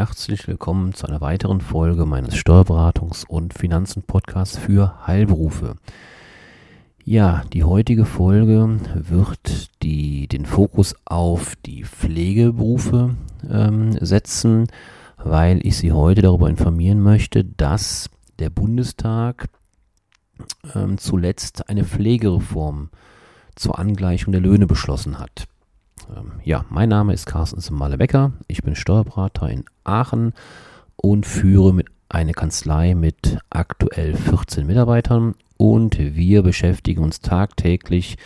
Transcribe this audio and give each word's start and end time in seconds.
Herzlich 0.00 0.48
willkommen 0.48 0.94
zu 0.94 1.06
einer 1.06 1.20
weiteren 1.20 1.60
Folge 1.60 2.06
meines 2.06 2.34
Steuerberatungs- 2.34 3.26
und 3.26 3.52
Finanzen-Podcasts 3.52 4.56
für 4.56 5.06
Heilberufe. 5.06 5.76
Ja, 7.04 7.42
die 7.52 7.64
heutige 7.64 8.06
Folge 8.06 8.80
wird 8.94 9.82
die, 9.82 10.26
den 10.26 10.46
Fokus 10.46 10.94
auf 11.04 11.54
die 11.66 11.84
Pflegeberufe 11.84 13.14
ähm, 13.46 13.92
setzen, 14.00 14.68
weil 15.18 15.60
ich 15.66 15.76
Sie 15.76 15.92
heute 15.92 16.22
darüber 16.22 16.48
informieren 16.48 17.02
möchte, 17.02 17.44
dass 17.44 18.08
der 18.38 18.48
Bundestag 18.48 19.50
ähm, 20.74 20.96
zuletzt 20.96 21.68
eine 21.68 21.84
Pflegereform 21.84 22.88
zur 23.54 23.78
Angleichung 23.78 24.32
der 24.32 24.40
Löhne 24.40 24.66
beschlossen 24.66 25.18
hat. 25.18 25.46
Ähm, 26.16 26.32
ja, 26.44 26.64
mein 26.68 26.88
Name 26.88 27.12
ist 27.12 27.26
Carsten 27.26 27.60
Semale-Becker. 27.60 28.32
Ich 28.48 28.62
bin 28.62 28.74
Steuerberater 28.74 29.48
in 29.48 29.64
Aachen 29.84 30.32
und 30.96 31.26
führe 31.26 31.72
mit 31.72 31.88
eine 32.08 32.32
Kanzlei 32.32 32.94
mit 32.94 33.38
aktuell 33.50 34.14
14 34.14 34.66
Mitarbeitern 34.66 35.34
und 35.56 35.98
wir 35.98 36.42
beschäftigen 36.42 37.02
uns 37.04 37.20
tagtäglich 37.20 38.16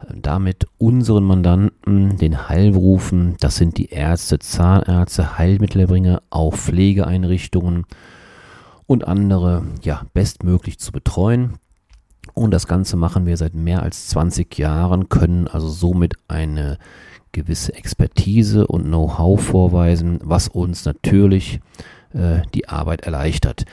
äh, 0.00 0.14
damit 0.16 0.66
unseren 0.78 1.24
Mandanten, 1.24 2.16
den 2.16 2.48
Heilberufen, 2.48 3.36
das 3.40 3.56
sind 3.56 3.78
die 3.78 3.90
Ärzte, 3.90 4.38
Zahnärzte, 4.38 5.38
Heilmittelerbringer, 5.38 6.22
auch 6.30 6.54
Pflegeeinrichtungen 6.54 7.84
und 8.86 9.06
andere, 9.06 9.62
ja, 9.82 10.02
bestmöglich 10.12 10.78
zu 10.78 10.92
betreuen. 10.92 11.58
Und 12.34 12.52
das 12.52 12.66
Ganze 12.66 12.96
machen 12.96 13.26
wir 13.26 13.36
seit 13.36 13.54
mehr 13.54 13.82
als 13.82 14.08
20 14.08 14.56
Jahren, 14.58 15.08
können 15.08 15.48
also 15.48 15.68
somit 15.68 16.14
eine 16.28 16.78
gewisse 17.32 17.74
Expertise 17.74 18.66
und 18.66 18.84
Know-how 18.84 19.40
vorweisen, 19.40 20.18
was 20.22 20.48
uns 20.48 20.84
natürlich 20.84 21.60
äh, 22.12 22.42
die 22.54 22.68
Arbeit 22.68 23.02
erleichtert. 23.02 23.64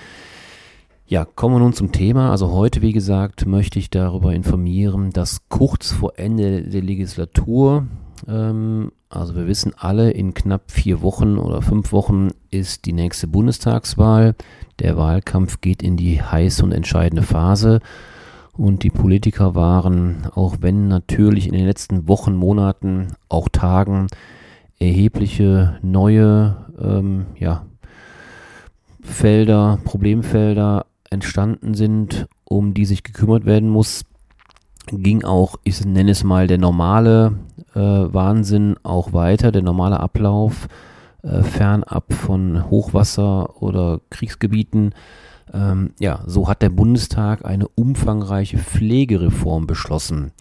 Ja, 1.09 1.25
kommen 1.25 1.55
wir 1.55 1.59
nun 1.59 1.73
zum 1.73 1.91
Thema. 1.91 2.31
Also 2.31 2.52
heute, 2.52 2.81
wie 2.81 2.93
gesagt, 2.93 3.45
möchte 3.45 3.80
ich 3.80 3.89
darüber 3.89 4.33
informieren, 4.33 5.09
dass 5.09 5.41
kurz 5.49 5.91
vor 5.91 6.13
Ende 6.17 6.61
der 6.61 6.83
Legislatur, 6.83 7.87
ähm, 8.27 8.91
also 9.09 9.35
wir 9.35 9.47
wissen 9.47 9.73
alle, 9.75 10.11
in 10.11 10.35
knapp 10.35 10.69
vier 10.69 11.02
Wochen 11.02 11.37
oder 11.37 11.63
fünf 11.63 11.91
Wochen 11.91 12.30
ist 12.52 12.85
die 12.85 12.93
nächste 12.93 13.25
Bundestagswahl. 13.27 14.35
Der 14.77 14.97
Wahlkampf 14.97 15.61
geht 15.61 15.81
in 15.81 15.97
die 15.97 16.21
heiße 16.21 16.63
und 16.63 16.71
entscheidende 16.71 17.23
Phase. 17.23 17.80
Und 18.59 18.83
die 18.83 18.89
Politiker 18.89 19.55
waren, 19.55 20.27
auch 20.35 20.57
wenn 20.59 20.89
natürlich 20.89 21.47
in 21.47 21.53
den 21.53 21.65
letzten 21.65 22.09
Wochen, 22.09 22.35
Monaten, 22.35 23.13
auch 23.29 23.47
Tagen 23.47 24.07
erhebliche 24.79 25.79
neue 25.81 26.57
ähm, 26.77 27.27
ja, 27.37 27.65
Felder, 29.02 29.80
Problemfelder 29.85 30.87
entstanden 31.09 31.73
sind, 31.73 32.27
um 32.43 32.73
die 32.73 32.83
sich 32.83 33.03
gekümmert 33.03 33.45
werden 33.45 33.69
muss, 33.69 34.03
ging 34.87 35.23
auch, 35.23 35.55
ich 35.64 35.86
nenne 35.86 36.11
es 36.11 36.25
mal, 36.25 36.48
der 36.48 36.58
normale 36.58 37.39
äh, 37.75 37.80
Wahnsinn 37.80 38.75
auch 38.83 39.14
weiter, 39.14 39.53
der 39.53 39.61
normale 39.61 40.02
Ablauf 40.02 40.67
äh, 41.23 41.43
fernab 41.43 42.11
von 42.11 42.69
Hochwasser 42.69 43.61
oder 43.64 44.02
Kriegsgebieten 44.09 44.93
ähm, 45.54 45.93
ja, 45.99 46.23
so 46.26 46.48
hat 46.48 46.61
der 46.61 46.70
Bundestag 46.70 47.45
eine 47.45 47.67
umfangreiche 47.67 48.58
Pflegereform 48.58 49.67
beschlossen. 49.67 50.32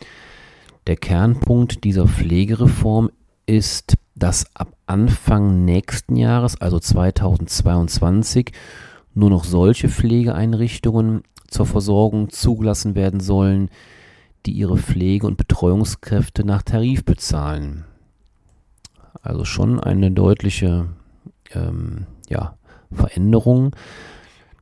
Der 0.86 0.96
Kernpunkt 0.96 1.84
dieser 1.84 2.06
Pflegereform 2.06 3.10
ist, 3.46 3.94
dass 4.14 4.54
ab 4.54 4.74
Anfang 4.86 5.64
nächsten 5.64 6.16
Jahres, 6.16 6.60
also 6.60 6.78
2022, 6.78 8.52
nur 9.14 9.30
noch 9.30 9.44
solche 9.44 9.88
Pflegeeinrichtungen 9.88 11.22
zur 11.48 11.66
Versorgung 11.66 12.30
zugelassen 12.30 12.94
werden 12.94 13.20
sollen, 13.20 13.70
die 14.46 14.52
ihre 14.52 14.76
Pflege- 14.76 15.26
und 15.26 15.36
Betreuungskräfte 15.36 16.44
nach 16.44 16.62
Tarif 16.62 17.04
bezahlen. 17.04 17.84
Also 19.22 19.44
schon 19.44 19.80
eine 19.80 20.10
deutliche 20.10 20.88
ähm, 21.52 22.06
ja, 22.28 22.56
Veränderung. 22.92 23.74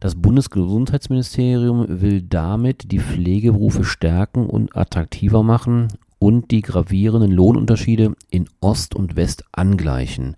Das 0.01 0.15
Bundesgesundheitsministerium 0.15 1.87
will 1.89 2.21
damit 2.21 2.93
die 2.93 3.01
Pflegeberufe 3.01 3.83
stärken 3.85 4.47
und 4.47 4.77
attraktiver 4.77 5.43
machen 5.43 5.89
und 6.19 6.51
die 6.51 6.61
gravierenden 6.61 7.33
Lohnunterschiede 7.33 8.15
in 8.31 8.49
Ost 8.61 8.95
und 8.95 9.17
West 9.17 9.45
angleichen, 9.53 10.37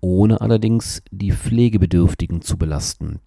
ohne 0.00 0.40
allerdings 0.40 1.02
die 1.10 1.32
Pflegebedürftigen 1.32 2.42
zu 2.42 2.56
belasten. 2.56 3.18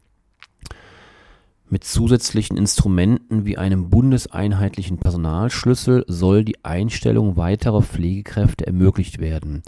Mit 1.72 1.84
zusätzlichen 1.84 2.58
Instrumenten 2.58 3.46
wie 3.46 3.58
einem 3.58 3.90
bundeseinheitlichen 3.90 4.98
Personalschlüssel 4.98 6.04
soll 6.08 6.44
die 6.44 6.64
Einstellung 6.64 7.38
weiterer 7.38 7.84
Pflegekräfte 7.84 8.66
ermöglicht 8.66 9.20
werden. 9.20 9.62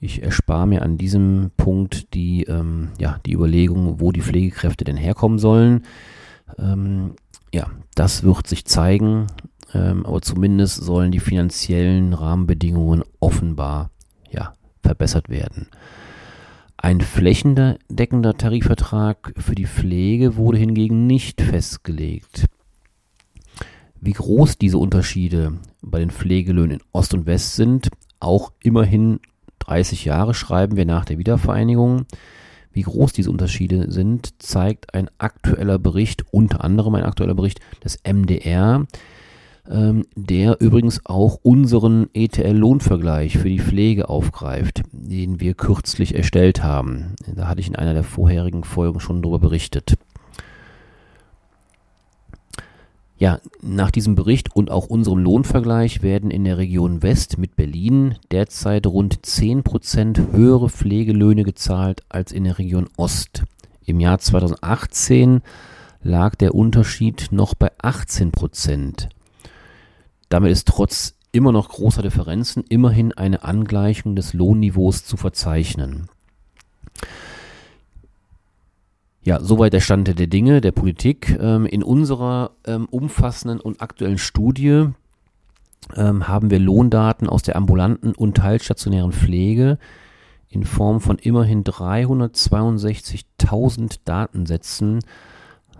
Ich 0.00 0.22
erspare 0.22 0.66
mir 0.66 0.82
an 0.82 0.96
diesem 0.96 1.50
Punkt 1.56 2.14
die, 2.14 2.44
ähm, 2.44 2.90
ja, 2.98 3.18
die 3.26 3.32
Überlegung, 3.32 4.00
wo 4.00 4.12
die 4.12 4.22
Pflegekräfte 4.22 4.84
denn 4.84 4.96
herkommen 4.96 5.38
sollen. 5.38 5.84
Ähm, 6.56 7.14
ja, 7.52 7.68
das 7.96 8.22
wird 8.22 8.46
sich 8.46 8.64
zeigen, 8.64 9.26
ähm, 9.74 10.06
aber 10.06 10.22
zumindest 10.22 10.82
sollen 10.84 11.10
die 11.10 11.18
finanziellen 11.18 12.12
Rahmenbedingungen 12.14 13.02
offenbar 13.18 13.90
ja, 14.30 14.52
verbessert 14.82 15.28
werden. 15.28 15.66
Ein 16.76 17.00
flächendeckender 17.00 18.36
Tarifvertrag 18.38 19.34
für 19.36 19.56
die 19.56 19.66
Pflege 19.66 20.36
wurde 20.36 20.58
hingegen 20.58 21.08
nicht 21.08 21.40
festgelegt. 21.40 22.46
Wie 24.00 24.12
groß 24.12 24.58
diese 24.58 24.78
Unterschiede 24.78 25.58
bei 25.82 25.98
den 25.98 26.12
Pflegelöhnen 26.12 26.78
in 26.78 26.86
Ost 26.92 27.14
und 27.14 27.26
West 27.26 27.56
sind, 27.56 27.88
auch 28.20 28.52
immerhin 28.62 29.18
30 29.68 30.06
Jahre 30.06 30.32
schreiben 30.32 30.76
wir 30.76 30.86
nach 30.86 31.04
der 31.04 31.18
Wiedervereinigung. 31.18 32.06
Wie 32.72 32.82
groß 32.82 33.12
diese 33.12 33.30
Unterschiede 33.30 33.90
sind, 33.90 34.40
zeigt 34.42 34.94
ein 34.94 35.10
aktueller 35.18 35.78
Bericht, 35.78 36.24
unter 36.30 36.64
anderem 36.64 36.94
ein 36.94 37.04
aktueller 37.04 37.34
Bericht 37.34 37.60
des 37.84 37.98
MDR, 38.02 38.86
ähm, 39.68 40.06
der 40.14 40.60
übrigens 40.60 41.04
auch 41.04 41.38
unseren 41.42 42.08
ETL-Lohnvergleich 42.14 43.36
für 43.36 43.50
die 43.50 43.60
Pflege 43.60 44.08
aufgreift, 44.08 44.82
den 44.92 45.40
wir 45.40 45.52
kürzlich 45.52 46.14
erstellt 46.14 46.62
haben. 46.62 47.14
Da 47.34 47.46
hatte 47.46 47.60
ich 47.60 47.68
in 47.68 47.76
einer 47.76 47.94
der 47.94 48.04
vorherigen 48.04 48.64
Folgen 48.64 49.00
schon 49.00 49.20
darüber 49.20 49.38
berichtet. 49.38 49.98
Ja, 53.18 53.40
nach 53.60 53.90
diesem 53.90 54.14
Bericht 54.14 54.54
und 54.54 54.70
auch 54.70 54.86
unserem 54.86 55.18
Lohnvergleich 55.18 56.02
werden 56.02 56.30
in 56.30 56.44
der 56.44 56.56
Region 56.56 57.02
West 57.02 57.36
mit 57.36 57.56
Berlin 57.56 58.14
derzeit 58.30 58.86
rund 58.86 59.26
10% 59.26 60.30
höhere 60.30 60.70
Pflegelöhne 60.70 61.42
gezahlt 61.42 62.04
als 62.08 62.30
in 62.30 62.44
der 62.44 62.58
Region 62.58 62.88
Ost. 62.96 63.42
Im 63.84 63.98
Jahr 63.98 64.20
2018 64.20 65.42
lag 66.00 66.36
der 66.36 66.54
Unterschied 66.54 67.32
noch 67.32 67.54
bei 67.54 67.72
18%. 67.82 69.08
Damit 70.28 70.52
ist 70.52 70.68
trotz 70.68 71.14
immer 71.32 71.50
noch 71.50 71.70
großer 71.70 72.02
Differenzen 72.02 72.62
immerhin 72.68 73.12
eine 73.12 73.42
Angleichung 73.42 74.14
des 74.14 74.32
Lohnniveaus 74.32 75.04
zu 75.04 75.16
verzeichnen. 75.16 76.08
Ja, 79.28 79.40
soweit 79.42 79.74
der 79.74 79.80
Stand 79.80 80.08
der 80.08 80.26
Dinge, 80.26 80.62
der 80.62 80.72
Politik. 80.72 81.38
Ähm, 81.38 81.66
in 81.66 81.82
unserer 81.82 82.52
ähm, 82.64 82.86
umfassenden 82.90 83.60
und 83.60 83.82
aktuellen 83.82 84.16
Studie 84.16 84.86
ähm, 85.94 86.28
haben 86.28 86.50
wir 86.50 86.58
Lohndaten 86.58 87.28
aus 87.28 87.42
der 87.42 87.56
ambulanten 87.56 88.14
und 88.14 88.38
teilstationären 88.38 89.12
Pflege 89.12 89.76
in 90.48 90.64
Form 90.64 91.02
von 91.02 91.18
immerhin 91.18 91.62
362.000 91.62 93.98
Datensätzen 94.06 95.00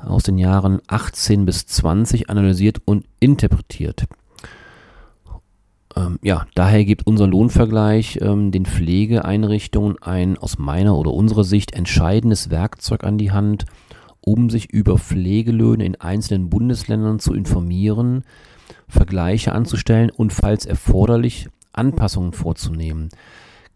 aus 0.05 0.25
den 0.25 0.37
Jahren 0.37 0.83
18 0.87 1.47
bis 1.47 1.65
20 1.65 2.29
analysiert 2.29 2.83
und 2.85 3.07
interpretiert. 3.19 4.05
Ähm, 5.99 6.19
ja, 6.23 6.47
daher 6.55 6.85
gibt 6.85 7.07
unser 7.07 7.27
Lohnvergleich 7.27 8.19
ähm, 8.23 8.53
den 8.53 8.67
Pflegeeinrichtungen 8.67 10.01
ein 10.01 10.39
aus 10.39 10.59
meiner 10.59 10.97
oder 10.97 11.13
unserer 11.13 11.45
Sicht 11.45 11.73
entscheidendes 11.73 12.51
Werkzeug 12.51 13.05
an 13.05 13.19
die 13.19 13.33
Hand, 13.33 13.65
um 14.21 14.49
sich 14.49 14.71
über 14.71 14.99
Pflegelöhne 14.99 15.85
in 15.85 15.97
einzelnen 15.97 16.51
Bundesländern 16.51 17.19
zu 17.19 17.35
informieren, 17.35 18.23
Vergleiche 18.87 19.53
anzustellen 19.53 20.11
und 20.11 20.33
falls 20.33 20.67
erforderlich 20.67 21.49
Anpassungen 21.73 22.33
vorzunehmen. 22.33 23.09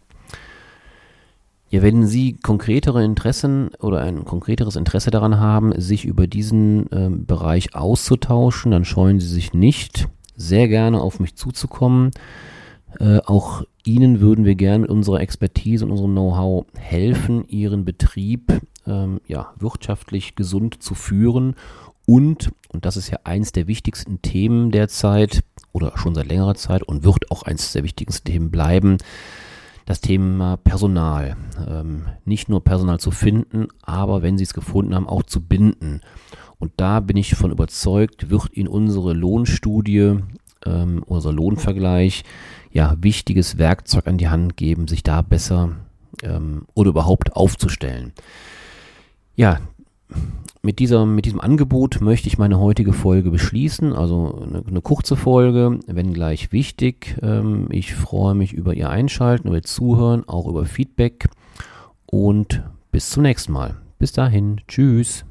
Ja, 1.74 1.82
wenn 1.82 2.06
Sie 2.06 2.34
konkretere 2.34 3.02
Interessen 3.04 3.70
oder 3.80 4.00
ein 4.00 4.24
konkreteres 4.24 4.76
Interesse 4.76 5.10
daran 5.10 5.40
haben, 5.40 5.72
sich 5.80 6.04
über 6.04 6.28
diesen 6.28 6.86
ähm, 6.92 7.26
Bereich 7.26 7.74
auszutauschen, 7.74 8.70
dann 8.70 8.84
scheuen 8.84 9.18
Sie 9.18 9.26
sich 9.26 9.54
nicht, 9.54 10.06
sehr 10.36 10.68
gerne 10.68 11.00
auf 11.00 11.18
mich 11.18 11.34
zuzukommen. 11.34 12.12
Äh, 13.00 13.18
auch 13.26 13.64
Ihnen 13.84 14.20
würden 14.20 14.44
wir 14.44 14.54
gerne 14.54 14.82
mit 14.82 14.90
unserer 14.90 15.20
Expertise 15.20 15.84
und 15.84 15.90
unserem 15.90 16.12
Know-how 16.12 16.64
helfen, 16.78 17.44
Ihren 17.48 17.84
Betrieb 17.84 18.60
ähm, 18.86 19.20
ja, 19.26 19.52
wirtschaftlich 19.58 20.36
gesund 20.36 20.80
zu 20.80 20.94
führen 20.94 21.56
und, 22.06 22.52
und 22.68 22.84
das 22.84 22.96
ist 22.96 23.10
ja 23.10 23.18
eins 23.24 23.50
der 23.50 23.66
wichtigsten 23.66 24.22
Themen 24.22 24.70
derzeit 24.70 25.42
oder 25.72 25.98
schon 25.98 26.14
seit 26.14 26.28
längerer 26.28 26.54
Zeit 26.54 26.84
und 26.84 27.02
wird 27.02 27.32
auch 27.32 27.42
eins 27.42 27.72
der 27.72 27.82
wichtigsten 27.82 28.28
Themen 28.28 28.52
bleiben, 28.52 28.98
das 29.84 30.00
Thema 30.00 30.56
Personal. 30.56 31.36
Ähm, 31.68 32.06
nicht 32.24 32.48
nur 32.48 32.64
Personal 32.64 32.98
zu 32.98 33.10
finden, 33.10 33.68
aber 33.82 34.22
wenn 34.22 34.38
Sie 34.38 34.44
es 34.44 34.54
gefunden 34.54 34.94
haben, 34.94 35.08
auch 35.08 35.22
zu 35.22 35.40
binden. 35.40 36.00
Und 36.58 36.72
da 36.76 37.00
bin 37.00 37.16
ich 37.16 37.34
von 37.34 37.50
überzeugt, 37.50 38.30
wird 38.30 38.56
Ihnen 38.56 38.68
unsere 38.68 39.12
Lohnstudie, 39.12 40.18
ähm, 40.64 41.02
unser 41.06 41.32
Lohnvergleich, 41.32 42.24
ja, 42.70 42.96
wichtiges 43.00 43.58
Werkzeug 43.58 44.06
an 44.06 44.18
die 44.18 44.28
Hand 44.28 44.56
geben, 44.56 44.88
sich 44.88 45.02
da 45.02 45.22
besser 45.22 45.76
ähm, 46.22 46.66
oder 46.74 46.90
überhaupt 46.90 47.36
aufzustellen. 47.36 48.12
Ja, 49.36 49.60
mit, 50.64 50.78
dieser, 50.78 51.04
mit 51.04 51.26
diesem 51.26 51.40
Angebot 51.40 52.00
möchte 52.00 52.26
ich 52.26 52.38
meine 52.38 52.58
heutige 52.58 52.94
Folge 52.94 53.30
beschließen. 53.30 53.92
Also 53.92 54.42
eine, 54.46 54.64
eine 54.66 54.80
kurze 54.80 55.14
Folge, 55.14 55.78
wenn 55.86 56.14
gleich 56.14 56.52
wichtig. 56.52 57.18
Ähm, 57.22 57.68
ich 57.70 57.94
freue 57.94 58.34
mich 58.34 58.54
über 58.54 58.72
Ihr 58.74 58.88
Einschalten, 58.88 59.48
über 59.48 59.58
Ihr 59.58 59.62
Zuhören, 59.62 60.26
auch 60.26 60.46
über 60.48 60.64
Feedback 60.64 61.28
und 62.06 62.62
bis 62.90 63.10
zum 63.10 63.24
nächsten 63.24 63.52
Mal. 63.52 63.76
Bis 63.98 64.12
dahin, 64.12 64.62
tschüss. 64.66 65.26